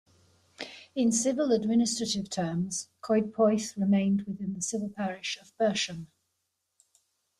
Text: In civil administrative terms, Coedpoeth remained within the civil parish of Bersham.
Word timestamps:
In 0.95 1.11
civil 1.11 1.51
administrative 1.51 2.27
terms, 2.27 2.89
Coedpoeth 3.01 3.77
remained 3.77 4.23
within 4.23 4.55
the 4.55 4.61
civil 4.63 4.89
parish 4.89 5.37
of 5.39 5.55
Bersham. 5.59 6.07